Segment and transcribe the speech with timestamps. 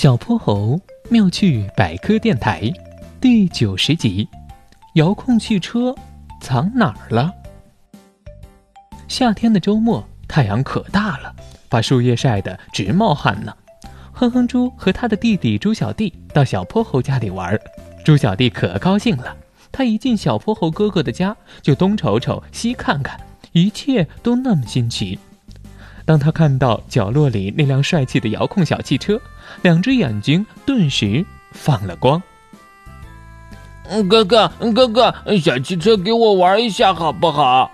[0.00, 2.72] 小泼猴妙趣百科电台
[3.20, 4.26] 第九十集：
[4.94, 5.94] 遥控汽车
[6.40, 7.30] 藏哪儿了？
[9.08, 11.36] 夏天的周末，太阳可大了，
[11.68, 13.54] 把树叶晒得直冒汗呢。
[14.10, 17.60] 哼哼猪和他的弟弟猪小弟到小泼猴家里玩，
[18.02, 19.36] 猪小弟可高兴了。
[19.70, 23.20] 他一进小泼猴哥哥的家，就东瞅瞅西看看，
[23.52, 25.18] 一切都那么新奇。
[26.10, 29.20] 当他看到角落里那辆帅气的遥控小汽车，
[29.62, 32.20] 两只眼睛顿时放了光。
[34.08, 37.70] 哥哥，哥哥，小汽车给我玩一下好不好？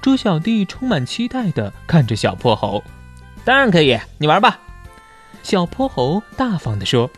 [0.00, 2.80] 猪小弟充满期待的看着小泼猴。
[3.44, 4.60] 当然可以，你玩吧。
[5.42, 7.10] 小泼猴大方的说。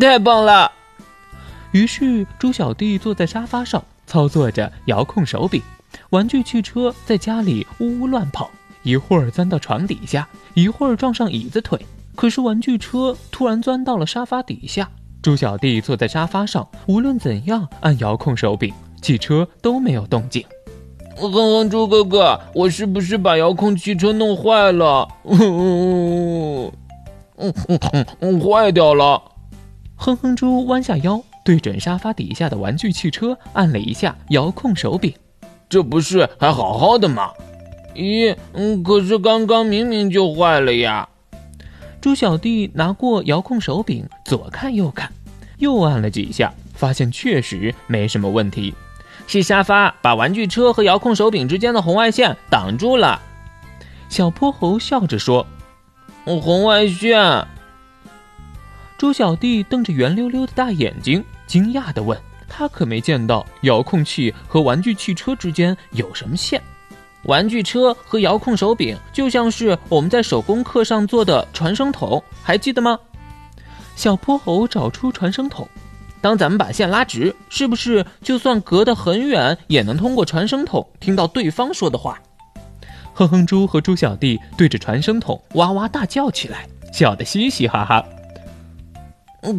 [0.00, 0.72] 太棒了！
[1.70, 5.62] 于是猪小弟坐在沙发上，操作着遥控手柄，
[6.10, 8.50] 玩具汽车在家里呜呜乱跑。
[8.82, 11.78] 一会儿钻到床底下，一会儿撞上椅子腿，
[12.14, 14.90] 可是玩具车突然钻到了沙发底下。
[15.22, 20.44] 猪小弟坐在沙发上，无论怎样按遥控手柄，汽车都没有动静。
[21.16, 25.06] 哼哼，猪哥哥，我是不是把遥控汽车弄坏了？
[25.24, 26.72] 嗯
[27.36, 27.52] 嗯
[28.18, 29.22] 嗯，坏掉了。
[29.94, 35.14] 哼哼猪弯下腰，对准沙发底下的玩具汽车按了一下遥控手柄。
[35.68, 37.30] 这不是还好好的吗？
[37.94, 41.08] 咦，嗯，可是刚刚明明就坏了呀！
[42.00, 45.12] 猪小弟拿过遥控手柄，左看右看，
[45.58, 48.74] 又按了几下，发现确实没什么问题，
[49.26, 53.20] 是沙发把玩具车和遥控手柄之间的红外线挡住了。
[54.08, 55.46] 小泼猴笑着说
[56.24, 57.46] ：“红外线。”
[58.98, 62.18] 猪小弟瞪着圆溜溜的大眼睛，惊讶地问
[62.48, 66.60] ：“他可没见到遥控器和玩具汽车之间有什么线。”
[67.24, 72.98] 玩具车和遥控手柄就像是我们在手工课上做的传声筒，还记得吗？
[73.94, 75.68] 小泼猴找出传声筒，
[76.20, 82.18] 当咱们把线拉直，是不是就算隔得很远，也能通过传声筒听到对方说的话？
[83.14, 88.04] 哼哼猪和猪小弟对着传声筒哇哇大叫起来，笑得嘻嘻哈哈。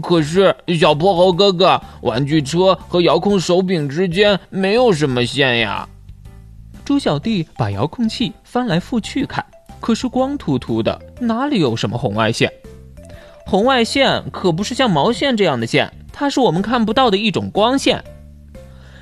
[0.02, 5.88] 可是小泼猴哥哥，玩具车和遥控手柄之间没有什么线呀。
[6.86, 9.44] 猪小弟把遥控器翻来覆去看，
[9.80, 12.52] 可是光秃秃的，哪里有什么红外线？
[13.46, 18.04] 红外线可不是像毛线这样的线，它是我们看不到的一种光线。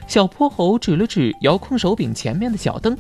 [0.08, 2.96] 小泼猴指了指遥控手柄前面的小灯，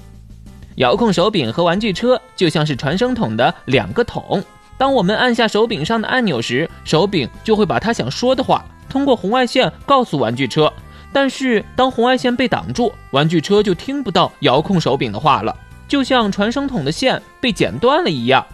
[0.75, 4.43] 遥控手柄和玩具车就像是传声筒的两个筒。
[4.79, 10.71] 当我们按下手柄上的按钮时，手柄就会把它想说的话通过红外线告诉玩具车。
[11.13, 15.55] 但是，当红外线被挡住，玩具车就听不到遥控手柄的话了，
[15.88, 18.45] 就像传声筒的线被剪断了一样。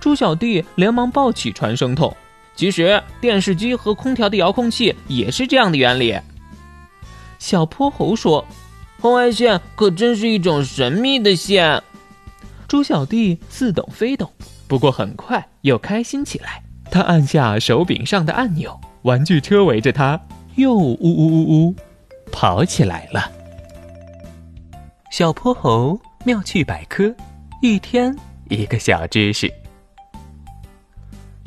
[0.00, 2.16] 猪小弟连忙抱起传声筒。
[2.56, 6.18] 其实，电视机和空调的遥控器也是这样的原理。
[7.38, 8.46] 小泼猴说
[9.00, 11.82] ：“红外线可真是一种神秘的线。”
[12.68, 14.30] 猪小弟似懂非懂，
[14.68, 16.62] 不过很快又开心起来。
[16.90, 20.20] 他按下手柄上的按钮，玩具车围着他。
[20.60, 21.74] 又呜呜呜呜，
[22.30, 23.32] 跑起来了。
[25.10, 27.12] 小泼猴妙趣百科，
[27.62, 28.14] 一天
[28.50, 29.50] 一个小知识。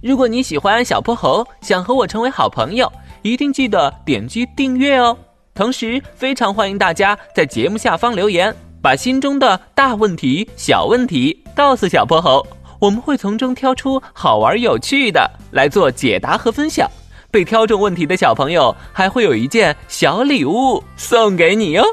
[0.01, 2.91] 如果你喜欢小泼猴，想和我成为好朋友，
[3.21, 5.15] 一定记得点击订阅哦。
[5.53, 12.43] 同时，非常欢迎大家在节目下方留言，把心中的大问题、小问题告诉小泼猴，
[12.79, 16.89] 我们会从中挑出好玩有趣的来做解答和分享。
[17.33, 21.83] 被挑中问题的小朋友还会有一件小礼物送给你哟。